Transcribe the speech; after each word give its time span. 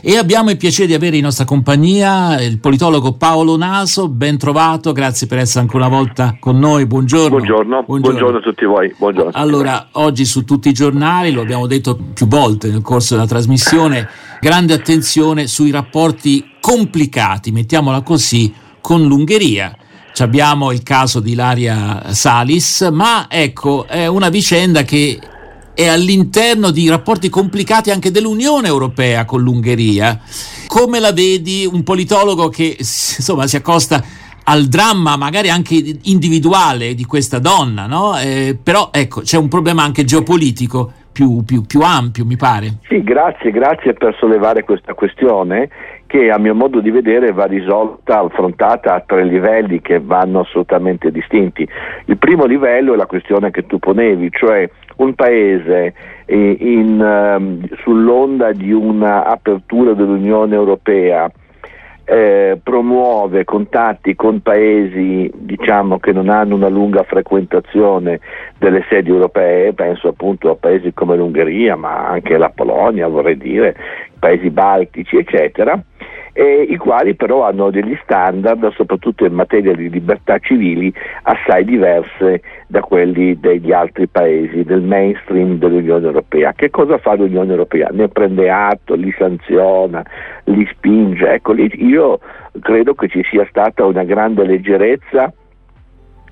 E 0.00 0.16
abbiamo 0.16 0.50
il 0.50 0.56
piacere 0.56 0.86
di 0.86 0.94
avere 0.94 1.16
in 1.16 1.24
nostra 1.24 1.44
compagnia 1.44 2.40
il 2.40 2.60
politologo 2.60 3.14
Paolo 3.14 3.56
Naso, 3.56 4.08
ben 4.08 4.38
trovato, 4.38 4.92
grazie 4.92 5.26
per 5.26 5.38
essere 5.38 5.62
ancora 5.62 5.86
una 5.86 5.96
volta 5.96 6.36
con 6.38 6.56
noi, 6.56 6.86
buongiorno. 6.86 7.30
Buongiorno, 7.30 7.82
buongiorno. 7.82 8.00
buongiorno 8.00 8.38
a 8.38 8.40
tutti 8.40 8.64
voi. 8.64 8.94
Buongiorno. 8.96 9.32
Allora, 9.34 9.88
oggi 9.94 10.24
su 10.24 10.44
tutti 10.44 10.68
i 10.68 10.72
giornali, 10.72 11.32
lo 11.32 11.40
abbiamo 11.40 11.66
detto 11.66 11.98
più 12.14 12.28
volte 12.28 12.68
nel 12.68 12.80
corso 12.80 13.16
della 13.16 13.26
trasmissione, 13.26 14.08
grande 14.40 14.72
attenzione 14.72 15.48
sui 15.48 15.72
rapporti 15.72 16.48
complicati, 16.60 17.50
mettiamola 17.50 18.02
così, 18.02 18.54
con 18.80 19.04
l'Ungheria. 19.04 19.76
Ci 20.12 20.22
abbiamo 20.22 20.70
il 20.70 20.84
caso 20.84 21.18
di 21.18 21.32
Ilaria 21.32 22.12
Salis, 22.12 22.88
ma 22.92 23.26
ecco, 23.28 23.84
è 23.88 24.06
una 24.06 24.28
vicenda 24.28 24.82
che 24.82 25.18
è 25.78 25.86
all'interno 25.86 26.72
di 26.72 26.88
rapporti 26.88 27.28
complicati 27.28 27.92
anche 27.92 28.10
dell'Unione 28.10 28.66
Europea 28.66 29.24
con 29.24 29.42
l'Ungheria. 29.42 30.18
Come 30.66 30.98
la 30.98 31.12
vedi 31.12 31.68
un 31.70 31.84
politologo 31.84 32.48
che 32.48 32.74
insomma 32.76 33.46
si 33.46 33.54
accosta 33.54 34.02
al 34.42 34.64
dramma 34.64 35.14
magari 35.16 35.50
anche 35.50 36.00
individuale 36.02 36.94
di 36.94 37.04
questa 37.04 37.38
donna, 37.38 37.86
no? 37.86 38.18
Eh, 38.18 38.58
però 38.60 38.88
ecco, 38.90 39.20
c'è 39.20 39.36
un 39.36 39.46
problema 39.46 39.84
anche 39.84 40.02
geopolitico 40.02 40.90
più, 41.12 41.44
più, 41.44 41.62
più 41.62 41.80
ampio, 41.82 42.24
mi 42.24 42.36
pare. 42.36 42.78
Sì, 42.88 43.04
grazie, 43.04 43.52
grazie 43.52 43.92
per 43.92 44.16
sollevare 44.18 44.64
questa 44.64 44.94
questione 44.94 45.68
che 46.08 46.30
a 46.30 46.38
mio 46.38 46.54
modo 46.54 46.80
di 46.80 46.90
vedere 46.90 47.32
va 47.32 47.44
risolta, 47.44 48.20
affrontata 48.20 48.94
a 48.94 49.02
tre 49.06 49.24
livelli 49.24 49.82
che 49.82 50.00
vanno 50.00 50.40
assolutamente 50.40 51.10
distinti. 51.10 51.68
Il 52.06 52.16
primo 52.16 52.46
livello 52.46 52.94
è 52.94 52.96
la 52.96 53.04
questione 53.04 53.50
che 53.50 53.66
tu 53.66 53.78
ponevi, 53.78 54.30
cioè 54.30 54.68
un 54.96 55.14
paese 55.14 55.94
eh, 56.24 56.56
in, 56.58 56.98
um, 56.98 57.60
sull'onda 57.82 58.52
di 58.52 58.72
un'apertura 58.72 59.92
dell'Unione 59.92 60.54
Europea 60.54 61.30
eh, 62.10 62.58
promuove 62.62 63.44
contatti 63.44 64.14
con 64.14 64.40
paesi 64.40 65.30
diciamo, 65.34 65.98
che 65.98 66.12
non 66.12 66.30
hanno 66.30 66.54
una 66.54 66.70
lunga 66.70 67.02
frequentazione 67.02 68.20
delle 68.56 68.82
sedi 68.88 69.10
europee, 69.10 69.74
penso 69.74 70.08
appunto 70.08 70.50
a 70.50 70.56
paesi 70.56 70.94
come 70.94 71.16
l'Ungheria, 71.16 71.76
ma 71.76 72.08
anche 72.08 72.38
la 72.38 72.48
Polonia, 72.48 73.08
vorrei 73.08 73.36
dire, 73.36 73.76
paesi 74.18 74.50
baltici, 74.50 75.16
eccetera, 75.16 75.80
eh, 76.32 76.66
i 76.68 76.76
quali 76.76 77.16
però 77.16 77.44
hanno 77.44 77.70
degli 77.70 77.98
standard, 78.02 78.72
soprattutto 78.72 79.24
in 79.24 79.32
materia 79.32 79.74
di 79.74 79.90
libertà 79.90 80.38
civili, 80.38 80.92
assai 81.22 81.64
diverse 81.64 82.42
da 82.68 82.80
quelli 82.80 83.40
degli 83.40 83.72
altri 83.72 84.06
paesi, 84.06 84.62
del 84.62 84.82
mainstream 84.82 85.58
dell'Unione 85.58 86.06
Europea. 86.06 86.52
Che 86.52 86.70
cosa 86.70 86.98
fa 86.98 87.16
l'Unione 87.16 87.50
Europea? 87.50 87.88
Ne 87.90 88.06
prende 88.06 88.48
atto, 88.50 88.94
li 88.94 89.12
sanziona, 89.18 90.04
li 90.44 90.64
spinge. 90.70 91.28
Ecco, 91.28 91.54
io 91.56 92.20
credo 92.60 92.94
che 92.94 93.08
ci 93.08 93.24
sia 93.28 93.44
stata 93.48 93.84
una 93.84 94.04
grande 94.04 94.44
leggerezza 94.44 95.32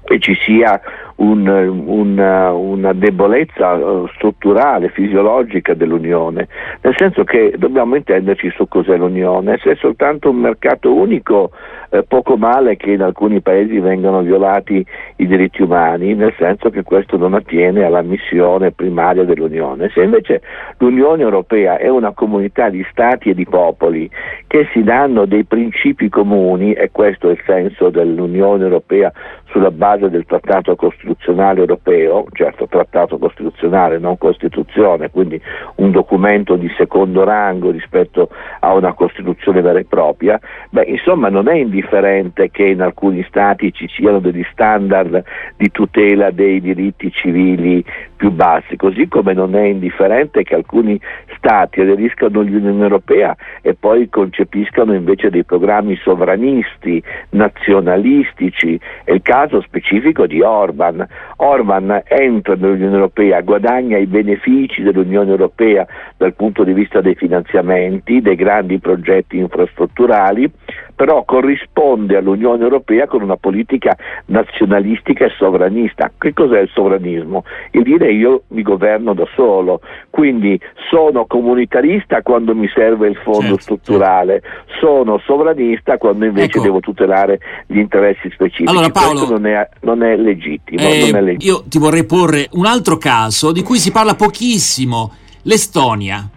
e 0.04 0.20
ci 0.20 0.36
sia 0.44 0.80
un, 1.16 1.46
un, 1.48 2.18
una 2.18 2.92
debolezza 2.92 3.74
eh, 3.74 4.04
strutturale, 4.14 4.88
fisiologica 4.90 5.74
dell'Unione, 5.74 6.48
nel 6.82 6.94
senso 6.96 7.24
che 7.24 7.54
dobbiamo 7.56 7.94
intenderci 7.96 8.50
su 8.50 8.68
cos'è 8.68 8.96
l'Unione, 8.96 9.58
se 9.62 9.72
è 9.72 9.76
soltanto 9.76 10.30
un 10.30 10.36
mercato 10.36 10.92
unico, 10.92 11.50
eh, 11.90 12.02
poco 12.02 12.36
male 12.36 12.76
che 12.76 12.92
in 12.92 13.02
alcuni 13.02 13.40
paesi 13.40 13.78
vengano 13.78 14.20
violati 14.20 14.84
i 15.16 15.26
diritti 15.26 15.62
umani, 15.62 16.14
nel 16.14 16.34
senso 16.36 16.70
che 16.70 16.82
questo 16.82 17.16
non 17.16 17.34
attiene 17.34 17.84
alla 17.84 18.02
missione 18.02 18.72
primaria 18.72 19.24
dell'Unione. 19.24 19.90
Se 19.94 20.02
invece 20.02 20.42
l'Unione 20.78 21.22
Europea 21.22 21.78
è 21.78 21.88
una 21.88 22.12
comunità 22.12 22.68
di 22.68 22.84
stati 22.90 23.30
e 23.30 23.34
di 23.34 23.46
popoli 23.46 24.10
che 24.46 24.68
si 24.72 24.82
danno 24.82 25.24
dei 25.24 25.44
principi 25.44 26.08
comuni, 26.08 26.72
e 26.72 26.90
questo 26.90 27.28
è 27.28 27.32
il 27.32 27.42
senso 27.46 27.88
dell'Unione 27.88 28.64
Europea 28.64 29.12
sulla 29.50 29.70
base 29.70 30.10
del 30.10 30.26
trattato 30.26 30.74
costituzionale, 30.74 31.05
costituzionale 31.06 31.60
europeo, 31.60 32.26
certo 32.32 32.66
trattato 32.66 33.18
costituzionale, 33.18 33.98
non 33.98 34.18
costituzione, 34.18 35.10
quindi 35.10 35.40
un 35.76 35.92
documento 35.92 36.56
di 36.56 36.68
secondo 36.76 37.22
rango 37.22 37.70
rispetto 37.70 38.30
a 38.60 38.74
una 38.74 38.92
costituzione 38.92 39.60
vera 39.60 39.78
e 39.78 39.84
propria, 39.84 40.38
beh 40.70 40.84
insomma 40.84 41.28
non 41.28 41.48
è 41.48 41.54
indifferente 41.54 42.50
che 42.50 42.64
in 42.64 42.82
alcuni 42.82 43.24
stati 43.28 43.72
ci 43.72 43.88
siano 43.88 44.18
degli 44.18 44.44
standard 44.50 45.22
di 45.56 45.70
tutela 45.70 46.30
dei 46.30 46.60
diritti 46.60 47.10
civili 47.12 47.84
più 48.16 48.30
bassi, 48.30 48.76
così 48.76 49.06
come 49.08 49.32
non 49.32 49.54
è 49.54 49.64
indifferente 49.64 50.42
che 50.42 50.54
alcuni 50.54 50.98
stati 51.36 51.80
aderiscano 51.80 52.40
all'Unione 52.40 52.82
Europea 52.82 53.36
e 53.60 53.74
poi 53.74 54.08
concepiscano 54.08 54.94
invece 54.94 55.30
dei 55.30 55.44
programmi 55.44 55.96
sovranisti, 55.96 57.02
nazionalistici, 57.30 58.80
è 59.04 59.12
il 59.12 59.22
caso 59.22 59.60
specifico 59.60 60.26
di 60.26 60.40
Orban, 60.40 60.95
Orban. 60.96 61.08
Orban 61.36 62.02
entra 62.06 62.54
nell'Unione 62.54 62.94
Europea, 62.94 63.40
guadagna 63.40 63.98
i 63.98 64.06
benefici 64.06 64.82
dell'Unione 64.82 65.30
Europea 65.30 65.86
dal 66.16 66.34
punto 66.34 66.64
di 66.64 66.72
vista 66.72 67.00
dei 67.00 67.14
finanziamenti, 67.14 68.20
dei 68.20 68.36
grandi 68.36 68.78
progetti 68.78 69.36
infrastrutturali, 69.36 70.50
però 70.94 71.24
corrisponde 71.24 72.16
all'Unione 72.16 72.62
Europea 72.62 73.06
con 73.06 73.22
una 73.22 73.36
politica 73.36 73.96
nazionalistica 74.26 75.26
e 75.26 75.32
sovranista. 75.36 76.10
Che 76.16 76.32
cos'è 76.32 76.60
il 76.60 76.70
sovranismo? 76.72 77.44
Il 77.72 77.82
dire 77.82 78.10
io 78.12 78.42
mi 78.48 78.62
governo 78.62 79.12
da 79.12 79.26
solo, 79.34 79.80
quindi 80.08 80.58
sono 80.88 81.26
comunitarista 81.26 82.22
quando 82.22 82.54
mi 82.54 82.68
serve 82.68 83.08
il 83.08 83.16
fondo 83.16 83.40
certo, 83.40 83.60
strutturale, 83.60 84.40
certo. 84.40 84.86
sono 84.86 85.18
sovranista 85.18 85.98
quando 85.98 86.24
invece 86.24 86.56
ecco. 86.56 86.62
devo 86.62 86.80
tutelare 86.80 87.40
gli 87.66 87.78
interessi 87.78 88.30
specifici. 88.30 88.70
Allora, 88.70 88.88
Paolo, 88.88 89.18
Questo 89.18 89.32
non 89.34 89.46
è, 89.46 89.68
non 89.82 90.02
è 90.02 90.16
legittimo, 90.16 90.80
eh. 90.86 91.36
Io 91.40 91.64
ti 91.66 91.78
vorrei 91.78 92.04
porre 92.04 92.48
un 92.52 92.66
altro 92.66 92.98
caso 92.98 93.52
di 93.52 93.62
cui 93.62 93.78
si 93.78 93.90
parla 93.90 94.14
pochissimo, 94.14 95.12
l'Estonia, 95.42 96.28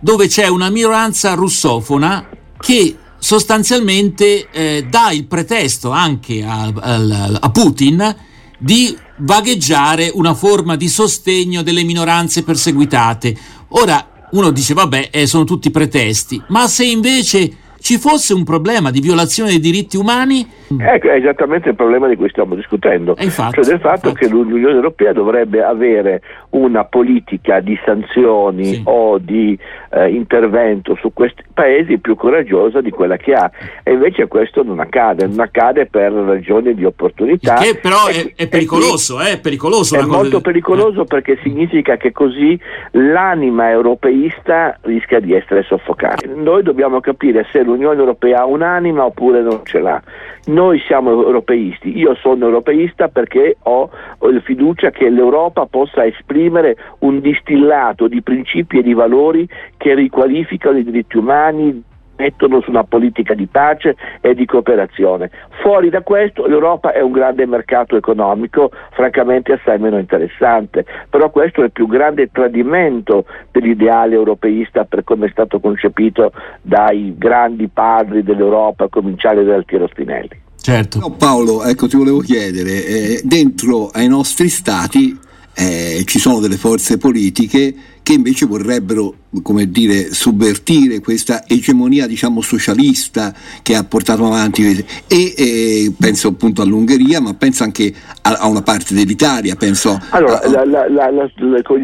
dove 0.00 0.28
c'è 0.28 0.46
una 0.48 0.70
minoranza 0.70 1.34
russofona 1.34 2.28
che 2.58 2.96
sostanzialmente 3.18 4.48
eh, 4.50 4.86
dà 4.88 5.10
il 5.10 5.26
pretesto 5.26 5.90
anche 5.90 6.44
a, 6.44 6.72
a, 6.74 7.38
a 7.40 7.50
Putin 7.50 8.16
di 8.58 8.96
vagheggiare 9.18 10.10
una 10.14 10.34
forma 10.34 10.76
di 10.76 10.88
sostegno 10.88 11.62
delle 11.62 11.84
minoranze 11.84 12.42
perseguitate. 12.42 13.36
Ora 13.68 14.28
uno 14.30 14.50
dice 14.50 14.74
vabbè, 14.74 15.08
eh, 15.10 15.26
sono 15.26 15.44
tutti 15.44 15.70
pretesti, 15.70 16.42
ma 16.48 16.68
se 16.68 16.84
invece 16.84 17.56
ci 17.80 17.98
fosse 17.98 18.34
un 18.34 18.44
problema 18.44 18.90
di 18.90 19.00
violazione 19.00 19.50
dei 19.50 19.60
diritti 19.60 19.96
umani. 19.96 20.46
Ecco, 20.78 21.08
è 21.08 21.14
esattamente 21.14 21.70
il 21.70 21.74
problema 21.74 22.08
di 22.08 22.16
cui 22.16 22.28
stiamo 22.28 22.54
discutendo, 22.54 23.16
infatti, 23.18 23.54
cioè 23.54 23.64
del 23.64 23.80
fatto 23.80 24.08
infatti. 24.08 24.26
che 24.26 24.28
l'Unione 24.28 24.74
Europea 24.74 25.12
dovrebbe 25.12 25.62
avere 25.62 26.20
una 26.50 26.84
politica 26.84 27.60
di 27.60 27.78
sanzioni 27.84 28.64
sì. 28.64 28.82
o 28.84 29.18
di 29.18 29.58
eh, 29.90 30.10
intervento 30.10 30.96
su 31.00 31.12
questi 31.12 31.42
paesi 31.54 31.98
più 31.98 32.14
coraggiosa 32.16 32.80
di 32.80 32.90
quella 32.90 33.16
che 33.16 33.32
ha 33.32 33.50
e 33.82 33.92
invece 33.92 34.26
questo 34.26 34.62
non 34.62 34.80
accade, 34.80 35.26
non 35.26 35.40
accade 35.40 35.86
per 35.86 36.12
ragioni 36.12 36.74
di 36.74 36.84
opportunità. 36.84 37.54
che 37.54 37.76
però 37.76 38.06
è, 38.06 38.32
è, 38.36 38.48
pericoloso, 38.48 39.20
eh, 39.20 39.32
è 39.32 39.40
pericoloso. 39.40 39.96
È 39.96 40.02
molto 40.02 40.40
pericoloso 40.40 41.04
perché 41.04 41.38
significa 41.42 41.96
che 41.96 42.12
così 42.12 42.58
l'anima 42.92 43.70
europeista 43.70 44.78
rischia 44.82 45.20
di 45.20 45.32
essere 45.34 45.62
soffocata. 45.62 46.28
Noi 46.34 46.62
dobbiamo 46.62 47.00
capire 47.00 47.46
se 47.52 47.62
l'Unione 47.68 47.98
Europea 47.98 48.40
ha 48.40 48.46
un'anima 48.46 49.04
oppure 49.04 49.42
non 49.42 49.60
ce 49.64 49.80
l'ha. 49.80 50.02
Noi 50.46 50.80
siamo 50.86 51.10
europeisti, 51.10 51.96
io 51.96 52.14
sono 52.14 52.46
europeista 52.46 53.08
perché 53.08 53.56
ho, 53.64 53.90
ho 54.18 54.40
fiducia 54.40 54.90
che 54.90 55.10
l'Europa 55.10 55.66
possa 55.66 56.04
esprimere 56.06 56.76
un 57.00 57.20
distillato 57.20 58.08
di 58.08 58.22
principi 58.22 58.78
e 58.78 58.82
di 58.82 58.94
valori 58.94 59.46
che 59.76 59.94
riqualificano 59.94 60.78
i 60.78 60.84
diritti 60.84 61.18
umani, 61.18 61.82
mettono 62.18 62.60
su 62.60 62.70
una 62.70 62.84
politica 62.84 63.34
di 63.34 63.46
pace 63.46 63.96
e 64.20 64.34
di 64.34 64.44
cooperazione. 64.44 65.30
Fuori 65.62 65.88
da 65.88 66.02
questo 66.02 66.46
l'Europa 66.46 66.92
è 66.92 67.00
un 67.00 67.12
grande 67.12 67.46
mercato 67.46 67.96
economico, 67.96 68.70
francamente 68.92 69.52
assai 69.52 69.78
meno 69.78 69.98
interessante, 69.98 70.84
però 71.08 71.30
questo 71.30 71.62
è 71.62 71.64
il 71.64 71.72
più 71.72 71.86
grande 71.86 72.30
tradimento 72.30 73.24
dell'ideale 73.50 74.14
europeista 74.14 74.84
per 74.84 75.04
come 75.04 75.26
è 75.26 75.30
stato 75.30 75.60
concepito 75.60 76.32
dai 76.60 77.14
grandi 77.16 77.68
padri 77.68 78.22
dell'Europa, 78.22 78.84
a 78.84 78.88
cominciare 78.88 79.44
da 79.44 79.54
Altiero 79.54 79.86
Spinelli. 79.86 80.46
Certo. 80.60 80.98
No, 80.98 81.12
Paolo, 81.12 81.64
ecco 81.64 81.86
ti 81.86 81.96
volevo 81.96 82.18
chiedere, 82.18 82.84
eh, 82.84 83.20
dentro 83.24 83.88
ai 83.88 84.08
nostri 84.08 84.48
stati 84.48 85.16
eh, 85.54 86.02
ci 86.04 86.18
sono 86.18 86.38
delle 86.38 86.56
forze 86.56 86.98
politiche 86.98 87.74
che 88.02 88.12
invece 88.12 88.46
vorrebbero 88.46 89.14
come 89.42 89.66
dire, 89.66 90.12
sovvertire 90.12 91.00
questa 91.00 91.44
egemonia 91.46 92.06
diciamo, 92.06 92.40
socialista 92.40 93.34
che 93.62 93.74
ha 93.74 93.84
portato 93.84 94.24
avanti 94.24 94.62
e, 95.06 95.34
e 95.36 95.92
penso 95.98 96.28
appunto 96.28 96.62
all'Ungheria 96.62 97.20
ma 97.20 97.34
penso 97.34 97.62
anche 97.62 97.92
a, 98.22 98.38
a 98.40 98.48
una 98.48 98.62
parte 98.62 98.94
dell'Italia 98.94 99.54
penso 99.54 99.98
allora 100.10 100.40
a, 100.40 100.64
la, 100.64 100.88
la, 100.88 101.10
la, 101.10 101.30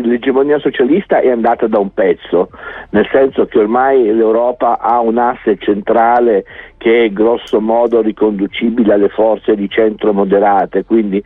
l'egemonia 0.03 0.59
socialista 0.59 1.21
è 1.21 1.29
andata 1.29 1.67
da 1.67 1.79
un 1.79 1.93
pezzo 1.93 2.49
nel 2.91 3.07
senso 3.13 3.45
che 3.47 3.59
ormai 3.59 4.05
l'Europa 4.05 4.79
ha 4.79 5.01
un 5.01 5.19
asse 5.19 5.59
centrale 5.59 6.45
che 6.85 7.07
è 7.07 7.13
grosso 7.13 7.63
modo 7.63 8.03
riconducibile 8.03 8.93
alle 8.93 9.09
forze 9.09 9.55
di 9.55 9.71
centro 9.71 10.13
moderate, 10.13 10.85
quindi 10.85 11.25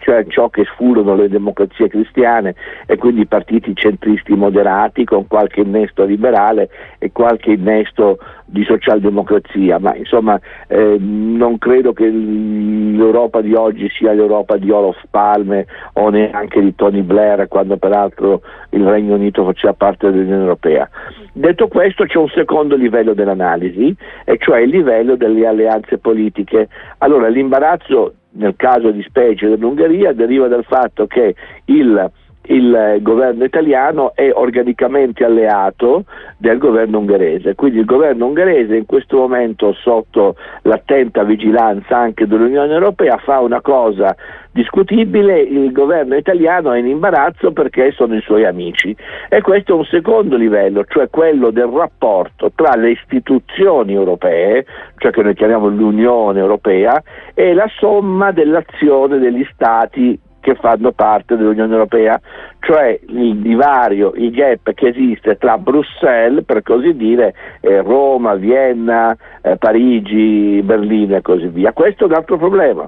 cioè 0.00 0.26
ciò 0.26 0.48
che 0.48 0.64
furono 0.76 1.14
le 1.14 1.28
democrazie 1.28 1.86
cristiane 1.86 2.56
e 2.86 2.96
quindi 2.96 3.20
i 3.20 3.26
partiti 3.54 3.74
centristi 3.74 4.34
moderati 4.34 5.04
con 5.04 5.26
qualche 5.26 5.60
innesto 5.60 6.04
liberale 6.04 6.68
e 6.98 7.12
qualche 7.12 7.52
innesto 7.52 8.18
di 8.46 8.64
socialdemocrazia, 8.64 9.78
ma 9.78 9.94
insomma 9.94 10.38
eh, 10.66 10.96
non 10.98 11.58
credo 11.58 11.92
che 11.92 12.08
l'Europa 12.08 13.40
di 13.40 13.54
oggi 13.54 13.88
sia 13.90 14.12
l'Europa 14.12 14.56
di 14.56 14.70
Olof 14.70 15.00
Palme 15.10 15.66
o 15.94 16.08
neanche 16.10 16.60
di 16.60 16.74
Tony 16.74 17.02
Blair 17.02 17.46
quando 17.48 17.76
peraltro 17.76 18.42
il 18.70 18.84
Regno 18.84 19.14
Unito 19.14 19.44
faceva 19.44 19.72
parte 19.72 20.10
dell'Unione 20.10 20.42
Europea. 20.42 20.88
Detto 21.32 21.68
questo 21.68 22.04
c'è 22.04 22.18
un 22.18 22.28
secondo 22.28 22.76
livello 22.76 23.14
dell'analisi 23.14 23.94
e 24.24 24.36
cioè 24.38 24.60
il 24.60 24.70
livello 24.70 25.16
delle 25.16 25.46
alleanze 25.46 25.98
politiche. 25.98 26.68
Allora 26.98 27.28
l'imbarazzo 27.28 28.14
nel 28.36 28.54
caso 28.56 28.90
di 28.90 29.02
specie 29.02 29.48
dell'Ungheria 29.48 30.12
deriva 30.12 30.48
dal 30.48 30.64
fatto 30.64 31.06
che 31.06 31.34
il 31.66 32.10
il 32.46 32.98
governo 33.00 33.44
italiano 33.44 34.12
è 34.14 34.30
organicamente 34.32 35.24
alleato 35.24 36.04
del 36.36 36.58
governo 36.58 36.98
ungherese, 36.98 37.54
quindi 37.54 37.78
il 37.78 37.84
governo 37.84 38.26
ungherese 38.26 38.76
in 38.76 38.86
questo 38.86 39.18
momento 39.18 39.72
sotto 39.72 40.36
l'attenta 40.62 41.22
vigilanza 41.22 41.96
anche 41.96 42.26
dell'Unione 42.26 42.72
Europea 42.72 43.16
fa 43.18 43.40
una 43.40 43.60
cosa 43.60 44.14
discutibile, 44.54 45.40
il 45.40 45.72
governo 45.72 46.14
italiano 46.16 46.72
è 46.72 46.78
in 46.78 46.86
imbarazzo 46.86 47.52
perché 47.52 47.90
sono 47.90 48.14
i 48.14 48.20
suoi 48.20 48.44
amici. 48.44 48.94
E 49.28 49.40
questo 49.40 49.72
è 49.72 49.76
un 49.76 49.84
secondo 49.84 50.36
livello, 50.36 50.84
cioè 50.84 51.10
quello 51.10 51.50
del 51.50 51.66
rapporto 51.66 52.52
tra 52.54 52.76
le 52.76 52.90
istituzioni 52.92 53.94
europee, 53.94 54.64
cioè 54.98 55.10
che 55.10 55.22
noi 55.22 55.34
chiamiamo 55.34 55.66
l'Unione 55.66 56.38
Europea, 56.38 57.02
e 57.34 57.52
la 57.52 57.68
somma 57.78 58.30
dell'azione 58.30 59.18
degli 59.18 59.44
Stati 59.52 60.18
che 60.44 60.54
fanno 60.56 60.92
parte 60.92 61.36
dell'Unione 61.36 61.72
Europea, 61.72 62.20
cioè 62.60 63.00
il 63.08 63.38
divario, 63.38 64.12
il 64.14 64.30
gap 64.30 64.74
che 64.74 64.88
esiste 64.88 65.38
tra 65.38 65.56
Bruxelles, 65.56 66.44
per 66.44 66.62
così 66.62 66.94
dire, 66.94 67.34
eh, 67.60 67.80
Roma, 67.80 68.34
Vienna, 68.34 69.16
eh, 69.40 69.56
Parigi, 69.56 70.60
Berlino 70.62 71.16
e 71.16 71.22
così 71.22 71.46
via. 71.46 71.72
Questo 71.72 72.04
è 72.04 72.06
un 72.08 72.12
altro 72.12 72.36
problema. 72.36 72.86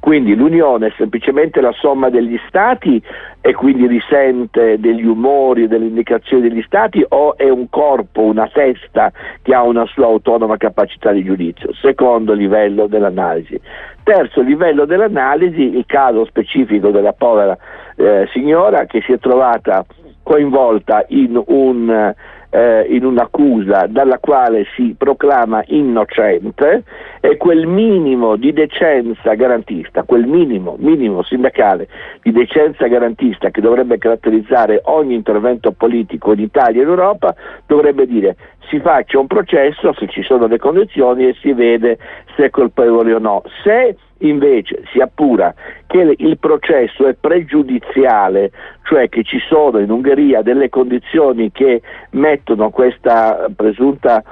Quindi 0.00 0.34
l'Unione 0.34 0.88
è 0.88 0.92
semplicemente 0.96 1.60
la 1.60 1.72
somma 1.72 2.08
degli 2.08 2.38
Stati 2.48 3.00
e 3.42 3.52
quindi 3.52 3.86
risente 3.86 4.80
degli 4.80 5.04
umori 5.04 5.64
e 5.64 5.68
delle 5.68 5.86
indicazioni 5.86 6.48
degli 6.48 6.62
Stati 6.62 7.04
o 7.06 7.36
è 7.36 7.48
un 7.48 7.68
corpo, 7.68 8.22
una 8.22 8.48
testa 8.48 9.12
che 9.42 9.54
ha 9.54 9.62
una 9.62 9.84
sua 9.84 10.06
autonoma 10.06 10.56
capacità 10.56 11.12
di 11.12 11.22
giudizio? 11.22 11.72
Secondo 11.74 12.32
livello 12.32 12.86
dell'analisi. 12.86 13.60
Terzo 14.02 14.40
livello 14.40 14.86
dell'analisi, 14.86 15.76
il 15.76 15.84
caso 15.86 16.24
specifico 16.24 16.90
della 16.90 17.12
povera 17.12 17.56
eh, 17.96 18.26
signora 18.32 18.86
che 18.86 19.02
si 19.02 19.12
è 19.12 19.18
trovata 19.18 19.84
coinvolta 20.22 21.04
in 21.08 21.40
un 21.46 22.14
eh, 22.50 22.86
in 22.88 23.04
un'accusa 23.04 23.86
dalla 23.86 24.18
quale 24.18 24.66
si 24.74 24.94
proclama 24.98 25.62
innocente 25.68 26.82
e 27.20 27.36
quel 27.36 27.66
minimo 27.66 28.36
di 28.36 28.52
decenza 28.52 29.34
garantista, 29.34 30.02
quel 30.02 30.26
minimo, 30.26 30.76
minimo 30.78 31.22
sindacale 31.22 31.88
di 32.22 32.32
decenza 32.32 32.86
garantista 32.88 33.50
che 33.50 33.60
dovrebbe 33.60 33.98
caratterizzare 33.98 34.80
ogni 34.84 35.14
intervento 35.14 35.72
politico 35.72 36.32
in 36.32 36.40
Italia 36.40 36.80
e 36.80 36.84
in 36.84 36.88
Europa 36.88 37.34
dovrebbe 37.66 38.06
dire 38.06 38.36
si 38.68 38.78
faccia 38.80 39.18
un 39.18 39.26
processo 39.26 39.92
se 39.94 40.06
ci 40.08 40.22
sono 40.22 40.46
le 40.46 40.58
condizioni 40.58 41.26
e 41.26 41.36
si 41.40 41.52
vede 41.52 41.98
se 42.36 42.46
è 42.46 42.50
colpevole 42.50 43.14
o 43.14 43.18
no. 43.18 43.42
Se 43.62 43.96
invece 44.18 44.82
si 44.92 45.00
appura 45.00 45.54
che 45.86 46.14
il 46.18 46.38
processo 46.38 47.06
è 47.06 47.14
pregiudiziale, 47.14 48.50
cioè 48.84 49.08
che 49.08 49.22
ci 49.22 49.38
sono 49.48 49.78
in 49.78 49.90
Ungheria 49.90 50.42
delle 50.42 50.68
condizioni 50.68 51.50
che 51.50 51.82
mettono 52.10 52.70
questa 52.70 53.46
presunta 53.54 54.22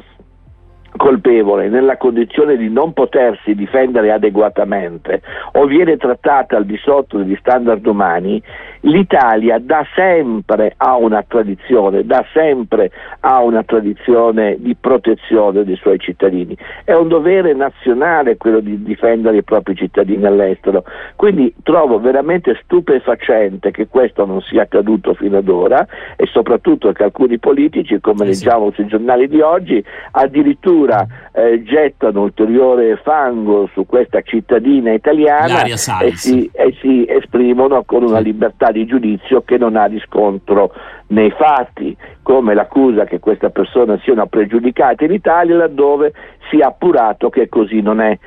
colpevole 0.96 1.68
nella 1.68 1.96
condizione 1.96 2.56
di 2.56 2.68
non 2.68 2.92
potersi 2.92 3.54
difendere 3.54 4.10
adeguatamente 4.10 5.22
o 5.52 5.64
viene 5.66 5.96
trattata 5.96 6.56
al 6.56 6.64
di 6.64 6.76
sotto 6.76 7.18
degli 7.18 7.36
standard 7.36 7.86
umani, 7.86 8.42
l'Italia 8.80 9.58
da 9.58 9.84
sempre 9.94 10.74
ha 10.76 10.96
una 10.96 11.24
tradizione, 11.26 12.04
da 12.04 12.24
sempre 12.32 12.90
ha 13.20 13.42
una 13.42 13.62
tradizione 13.62 14.56
di 14.58 14.74
protezione 14.74 15.64
dei 15.64 15.76
suoi 15.76 15.98
cittadini. 15.98 16.56
È 16.84 16.92
un 16.92 17.08
dovere 17.08 17.54
nazionale 17.54 18.36
quello 18.36 18.60
di 18.60 18.82
difendere 18.82 19.38
i 19.38 19.42
propri 19.42 19.74
cittadini 19.74 20.24
all'estero. 20.24 20.84
Quindi 21.16 21.54
trovo 21.62 21.98
veramente 22.00 22.58
stupefacente 22.62 23.70
che 23.70 23.88
questo 23.88 24.24
non 24.24 24.40
sia 24.40 24.62
accaduto 24.62 25.14
fino 25.14 25.38
ad 25.38 25.48
ora 25.48 25.86
e 26.16 26.26
soprattutto 26.26 26.92
che 26.92 27.04
alcuni 27.04 27.38
politici, 27.38 28.00
come 28.00 28.24
leggiamo 28.24 28.70
sui 28.72 28.86
giornali 28.86 29.28
di 29.28 29.40
oggi, 29.40 29.82
addirittura 30.12 30.87
addirittura 30.88 31.06
eh, 31.32 31.62
gettano 31.62 32.22
ulteriore 32.22 32.96
fango 33.02 33.68
su 33.72 33.84
questa 33.86 34.22
cittadina 34.22 34.92
italiana 34.92 35.62
e 35.64 36.16
si, 36.16 36.50
e 36.52 36.74
si 36.80 37.04
esprimono 37.06 37.84
con 37.84 38.02
una 38.02 38.18
libertà 38.18 38.70
di 38.70 38.86
giudizio 38.86 39.42
che 39.42 39.58
non 39.58 39.76
ha 39.76 39.84
riscontro 39.84 40.72
nei 41.08 41.30
fatti, 41.30 41.96
come 42.22 42.54
l'accusa 42.54 43.04
che 43.04 43.18
questa 43.18 43.50
persona 43.50 43.98
sia 44.02 44.12
una 44.12 44.26
pregiudicata 44.26 45.04
in 45.04 45.12
Italia 45.12 45.56
laddove 45.56 46.12
si 46.50 46.58
è 46.58 46.62
appurato 46.62 47.28
che 47.28 47.48
così 47.48 47.80
non 47.80 48.00
è. 48.00 48.18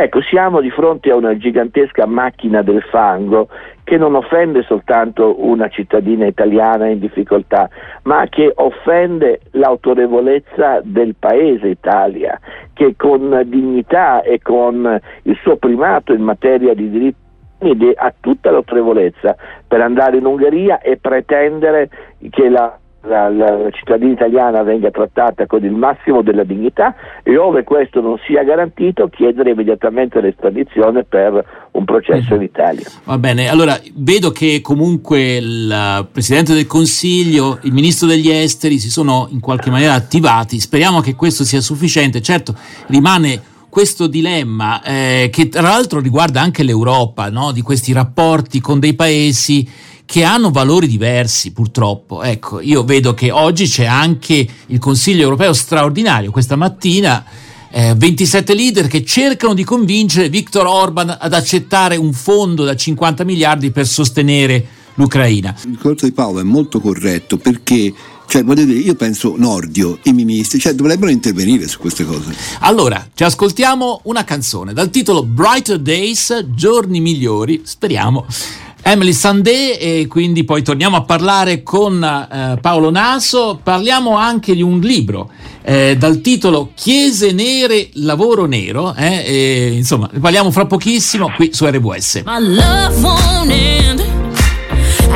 Ecco, 0.00 0.20
siamo 0.22 0.60
di 0.60 0.70
fronte 0.70 1.10
a 1.10 1.16
una 1.16 1.36
gigantesca 1.36 2.06
macchina 2.06 2.62
del 2.62 2.82
fango 2.82 3.48
che 3.82 3.96
non 3.96 4.14
offende 4.14 4.62
soltanto 4.62 5.44
una 5.44 5.68
cittadina 5.68 6.24
italiana 6.24 6.86
in 6.86 7.00
difficoltà, 7.00 7.68
ma 8.04 8.24
che 8.28 8.52
offende 8.54 9.40
l'autorevolezza 9.50 10.82
del 10.84 11.16
paese 11.18 11.66
Italia, 11.66 12.38
che 12.74 12.94
con 12.96 13.42
dignità 13.46 14.22
e 14.22 14.38
con 14.40 15.00
il 15.22 15.36
suo 15.42 15.56
primato 15.56 16.12
in 16.12 16.22
materia 16.22 16.74
di 16.74 16.90
diritti 16.90 17.92
ha 17.96 18.14
tutta 18.20 18.52
l'autorevolezza 18.52 19.34
per 19.66 19.80
andare 19.80 20.18
in 20.18 20.26
Ungheria 20.26 20.78
e 20.80 20.96
pretendere 20.98 21.90
che 22.30 22.48
la 22.48 22.78
la, 23.02 23.28
la, 23.28 23.70
cittadina 23.70 24.12
italiana 24.12 24.62
venga 24.62 24.90
trattata 24.90 25.46
con 25.46 25.64
il 25.64 25.72
massimo 25.72 26.22
della 26.22 26.44
dignità 26.44 26.94
e 27.22 27.36
ove 27.36 27.62
questo 27.62 28.00
non 28.00 28.18
sia 28.26 28.42
garantito 28.42 29.08
chiedere 29.08 29.50
immediatamente 29.50 30.20
l'estradizione 30.20 31.04
per 31.04 31.44
un 31.72 31.84
processo 31.84 32.34
in 32.34 32.42
Italia. 32.42 32.86
Va 33.04 33.18
bene, 33.18 33.48
allora 33.48 33.78
vedo 33.94 34.30
che 34.30 34.60
comunque 34.62 35.36
il 35.36 36.08
Presidente 36.10 36.54
del 36.54 36.66
Consiglio, 36.66 37.58
il 37.62 37.72
Ministro 37.72 38.08
degli 38.08 38.30
Esteri 38.30 38.78
si 38.78 38.90
sono 38.90 39.28
in 39.30 39.40
qualche 39.40 39.70
maniera 39.70 39.94
attivati, 39.94 40.58
speriamo 40.58 41.00
che 41.00 41.14
questo 41.14 41.44
sia 41.44 41.60
sufficiente, 41.60 42.20
certo 42.20 42.54
rimane 42.88 43.40
questo 43.68 44.06
dilemma 44.06 44.82
eh, 44.82 45.28
che 45.30 45.48
tra 45.48 45.60
l'altro 45.62 46.00
riguarda 46.00 46.40
anche 46.40 46.62
l'Europa, 46.62 47.30
no? 47.30 47.52
di 47.52 47.60
questi 47.62 47.92
rapporti 47.92 48.60
con 48.60 48.80
dei 48.80 48.94
paesi 48.94 49.68
che 50.08 50.24
hanno 50.24 50.50
valori 50.50 50.88
diversi 50.88 51.52
purtroppo. 51.52 52.22
Ecco, 52.22 52.62
io 52.62 52.82
vedo 52.82 53.12
che 53.12 53.30
oggi 53.30 53.66
c'è 53.66 53.84
anche 53.84 54.48
il 54.64 54.78
Consiglio 54.78 55.20
europeo 55.20 55.52
straordinario, 55.52 56.30
questa 56.30 56.56
mattina 56.56 57.22
eh, 57.70 57.92
27 57.94 58.54
leader 58.54 58.86
che 58.86 59.04
cercano 59.04 59.52
di 59.52 59.64
convincere 59.64 60.30
Viktor 60.30 60.64
Orban 60.64 61.14
ad 61.20 61.34
accettare 61.34 61.96
un 61.96 62.14
fondo 62.14 62.64
da 62.64 62.74
50 62.74 63.22
miliardi 63.24 63.70
per 63.70 63.86
sostenere 63.86 64.66
l'Ucraina. 64.94 65.54
Il 65.64 65.72
discorso 65.72 66.06
di 66.06 66.12
Paolo 66.12 66.40
è 66.40 66.42
molto 66.42 66.80
corretto 66.80 67.36
perché 67.36 67.92
cioè, 68.26 68.42
dire, 68.42 68.72
io 68.72 68.94
penso 68.94 69.34
Nordio, 69.36 69.98
i 70.04 70.14
ministri, 70.14 70.58
cioè 70.58 70.72
dovrebbero 70.72 71.10
intervenire 71.10 71.68
su 71.68 71.78
queste 71.78 72.06
cose. 72.06 72.34
Allora, 72.60 73.06
ci 73.12 73.24
ascoltiamo 73.24 74.00
una 74.04 74.24
canzone 74.24 74.72
dal 74.72 74.88
titolo 74.88 75.22
Brighter 75.22 75.78
Days, 75.78 76.46
giorni 76.54 77.00
migliori, 77.00 77.60
speriamo 77.64 78.24
Emily 78.82 79.12
Sandé 79.12 79.78
e 79.78 80.06
quindi 80.06 80.44
poi 80.44 80.62
torniamo 80.62 80.96
a 80.96 81.02
parlare 81.02 81.62
con 81.62 82.02
eh, 82.02 82.58
Paolo 82.60 82.90
Naso, 82.90 83.60
parliamo 83.62 84.16
anche 84.16 84.54
di 84.54 84.62
un 84.62 84.80
libro 84.80 85.30
eh, 85.62 85.96
dal 85.98 86.20
titolo 86.20 86.70
Chiese 86.74 87.32
nere, 87.32 87.90
lavoro 87.94 88.46
nero, 88.46 88.94
eh, 88.94 89.24
e, 89.26 89.70
insomma 89.74 90.08
ne 90.10 90.20
parliamo 90.20 90.50
fra 90.50 90.66
pochissimo 90.66 91.32
qui 91.36 91.50
su 91.52 91.66
RWS. 91.66 92.22
My 92.24 92.40
love 92.40 93.00
won't 93.00 93.48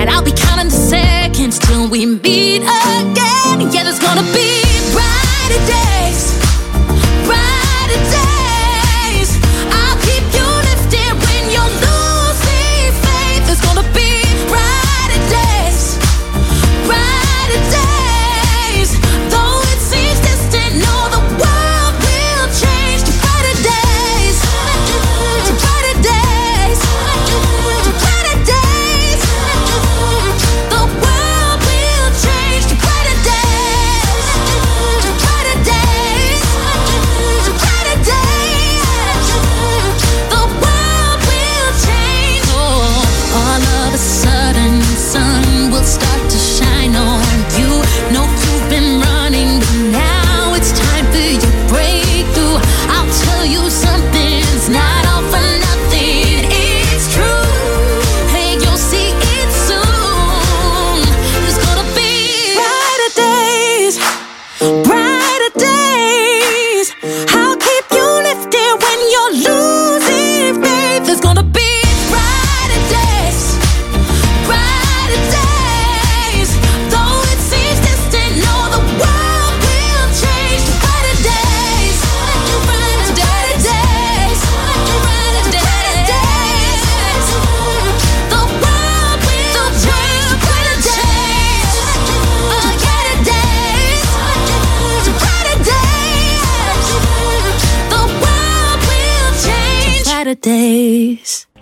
and 0.03 0.11
I'll 0.11 0.23
be 0.23 0.33
counting 0.33 0.71
seconds 0.71 1.59
till 1.59 1.89
we 1.89 2.07
meet 2.07 2.63
again. 2.63 3.71
Yeah, 3.71 3.85
there's 3.85 4.01
gonna 4.01 4.23
be 4.33 4.63
brighter 4.93 5.63
days, 5.67 5.92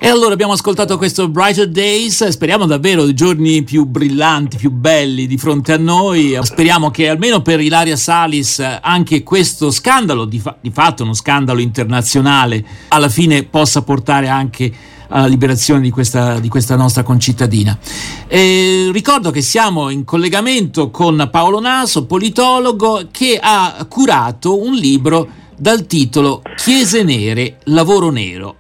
E 0.03 0.09
allora 0.09 0.33
abbiamo 0.33 0.55
ascoltato 0.55 0.97
questo 0.97 1.29
Brighter 1.29 1.69
Days, 1.69 2.27
speriamo 2.27 2.65
davvero 2.65 3.13
giorni 3.13 3.63
più 3.63 3.85
brillanti, 3.85 4.57
più 4.57 4.71
belli 4.71 5.27
di 5.27 5.37
fronte 5.37 5.75
a 5.75 5.77
noi, 5.77 6.39
speriamo 6.41 6.91
che 6.91 7.11
almeno 7.11 7.43
per 7.43 7.61
Ilaria 7.61 7.97
Salis 7.97 8.65
anche 8.81 9.23
questo 9.23 9.71
scandalo, 9.71 10.25
di, 10.25 10.39
fa- 10.39 10.57
di 10.59 10.71
fatto 10.71 11.03
uno 11.03 11.13
scandalo 11.13 11.61
internazionale, 11.61 12.65
alla 12.89 13.11
fine 13.11 13.43
possa 13.43 13.83
portare 13.83 14.29
anche 14.29 14.73
alla 15.09 15.27
liberazione 15.27 15.83
di 15.83 15.91
questa, 15.91 16.41
di 16.41 16.49
questa 16.49 16.77
nostra 16.77 17.03
concittadina. 17.03 17.79
E 18.27 18.89
ricordo 18.95 19.31
che 19.31 19.43
siamo 19.43 19.91
in 19.91 20.05
collegamento 20.05 20.91
con 20.91 21.29
Paolo 21.31 21.61
Naso, 21.61 22.07
politologo, 22.07 23.09
che 23.11 23.39
ha 23.39 23.85
curato 23.87 24.63
un 24.63 24.73
libro 24.73 25.29
dal 25.59 25.85
titolo 25.85 26.41
Chiese 26.57 27.03
nere, 27.03 27.59
lavoro 27.65 28.09
nero 28.09 28.60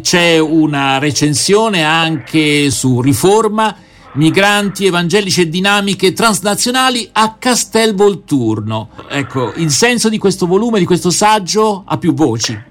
c'è 0.00 0.38
una 0.38 0.98
recensione 0.98 1.82
anche 1.82 2.70
su 2.70 3.00
Riforma, 3.00 3.74
migranti, 4.14 4.86
evangelici 4.86 5.42
e 5.42 5.48
dinamiche 5.48 6.12
transnazionali 6.12 7.08
a 7.12 7.36
Castel 7.38 7.94
Volturno. 7.94 8.88
Ecco, 9.08 9.52
il 9.56 9.70
senso 9.70 10.08
di 10.08 10.18
questo 10.18 10.46
volume, 10.46 10.78
di 10.78 10.84
questo 10.84 11.10
saggio, 11.10 11.84
ha 11.86 11.98
più 11.98 12.14
voci. 12.14 12.68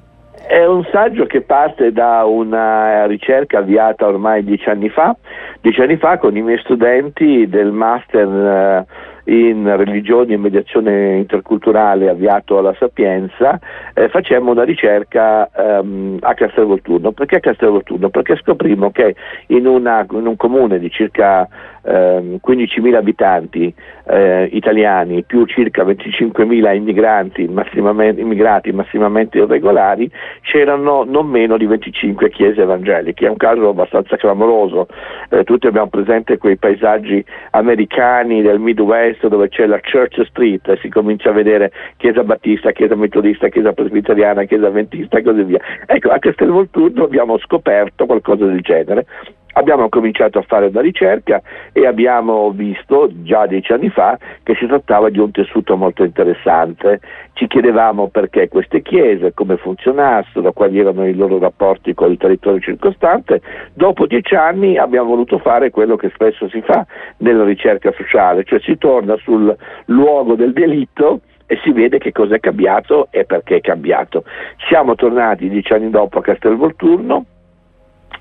È 0.47 0.65
un 0.65 0.83
saggio 0.91 1.25
che 1.25 1.41
parte 1.41 1.91
da 1.91 2.25
una 2.25 3.05
ricerca 3.05 3.59
avviata 3.59 4.07
ormai 4.07 4.43
dieci 4.43 4.67
anni 4.67 4.89
fa, 4.89 5.15
dieci 5.61 5.79
anni 5.79 5.97
fa 5.97 6.17
con 6.17 6.35
i 6.35 6.41
miei 6.41 6.57
studenti 6.63 7.47
del 7.47 7.71
master 7.71 8.27
eh, 8.27 8.85
in 9.29 9.75
religioni 9.77 10.33
e 10.33 10.37
mediazione 10.37 11.17
interculturale 11.17 12.09
avviato 12.09 12.57
alla 12.57 12.75
Sapienza, 12.79 13.59
eh, 13.93 14.09
facemmo 14.09 14.51
una 14.51 14.63
ricerca 14.63 15.49
ehm, 15.51 16.17
a 16.21 16.33
Castelvolturno. 16.33 17.11
Perché 17.11 17.39
Castelvolturno? 17.39 18.09
Perché 18.09 18.35
scoprimmo 18.37 18.91
che 18.91 19.15
in, 19.47 19.67
una, 19.67 20.05
in 20.11 20.25
un 20.25 20.35
comune 20.35 20.79
di 20.79 20.89
circa 20.89 21.47
eh, 21.83 22.39
15.000 22.45 22.95
abitanti 22.95 23.73
eh, 24.07 24.49
italiani 24.51 25.23
più 25.23 25.45
circa 25.45 25.83
25.000 25.83 26.75
immigranti 26.75 27.47
massimamente, 27.47 28.21
immigrati 28.21 28.71
massimamente 28.71 29.37
irregolari 29.37 30.09
c'erano 30.41 31.03
non 31.03 31.27
meno 31.27 31.57
di 31.57 31.65
25 31.65 32.29
chiese 32.29 32.61
evangeliche, 32.61 33.25
è 33.25 33.29
un 33.29 33.37
caso 33.37 33.69
abbastanza 33.69 34.17
clamoroso, 34.17 34.87
eh, 35.29 35.43
tutti 35.43 35.67
abbiamo 35.67 35.89
presente 35.89 36.37
quei 36.37 36.57
paesaggi 36.57 37.23
americani 37.51 38.41
del 38.41 38.59
Midwest 38.59 39.18
dove 39.27 39.49
c'è 39.49 39.65
la 39.65 39.79
Church 39.79 40.23
Street 40.27 40.67
e 40.69 40.77
si 40.81 40.89
comincia 40.89 41.29
a 41.29 41.33
vedere 41.33 41.71
chiesa 41.97 42.23
battista, 42.23 42.71
chiesa 42.71 42.95
metodista, 42.95 43.49
chiesa 43.49 43.73
presbiteriana, 43.73 44.43
chiesa 44.43 44.67
adventista 44.67 45.17
e 45.17 45.23
così 45.23 45.43
via. 45.43 45.59
Ecco, 45.85 46.09
a 46.09 46.19
Castelvolturno 46.19 47.03
abbiamo 47.03 47.37
scoperto 47.39 48.05
qualcosa 48.05 48.45
del 48.45 48.61
genere 48.61 49.05
Abbiamo 49.53 49.89
cominciato 49.89 50.39
a 50.39 50.43
fare 50.43 50.67
una 50.67 50.81
ricerca 50.81 51.41
e 51.73 51.87
abbiamo 51.87 52.51
visto 52.51 53.09
già 53.23 53.47
dieci 53.47 53.73
anni 53.73 53.89
fa 53.89 54.17
che 54.43 54.55
si 54.55 54.67
trattava 54.67 55.09
di 55.09 55.19
un 55.19 55.31
tessuto 55.31 55.75
molto 55.75 56.03
interessante. 56.03 56.99
Ci 57.33 57.47
chiedevamo 57.47 58.09
perché 58.09 58.47
queste 58.47 58.81
chiese, 58.81 59.33
come 59.33 59.57
funzionassero, 59.57 60.53
quali 60.53 60.79
erano 60.79 61.07
i 61.07 61.15
loro 61.15 61.39
rapporti 61.39 61.93
con 61.93 62.11
il 62.11 62.17
territorio 62.17 62.59
circostante. 62.59 63.41
Dopo 63.73 64.05
dieci 64.05 64.35
anni 64.35 64.77
abbiamo 64.77 65.09
voluto 65.09 65.39
fare 65.39 65.71
quello 65.71 65.95
che 65.95 66.09
spesso 66.13 66.47
si 66.47 66.61
fa 66.61 66.85
nella 67.17 67.43
ricerca 67.43 67.91
sociale, 67.93 68.43
cioè 68.43 68.59
si 68.59 68.77
torna 68.77 69.17
sul 69.17 69.55
luogo 69.85 70.35
del 70.35 70.53
delitto 70.53 71.21
e 71.47 71.59
si 71.63 71.71
vede 71.71 71.97
che 71.97 72.11
cosa 72.11 72.35
è 72.35 72.39
cambiato 72.39 73.07
e 73.09 73.25
perché 73.25 73.55
è 73.55 73.61
cambiato. 73.61 74.23
Siamo 74.67 74.93
tornati 74.93 75.49
dieci 75.49 75.73
anni 75.73 75.89
dopo 75.89 76.19
a 76.19 76.21
Castelvolturno 76.21 77.25